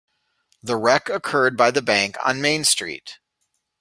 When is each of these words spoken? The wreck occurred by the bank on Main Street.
The 0.63 0.77
wreck 0.77 1.09
occurred 1.11 1.55
by 1.55 1.69
the 1.69 1.83
bank 1.83 2.15
on 2.25 2.41
Main 2.41 2.63
Street. 2.63 3.19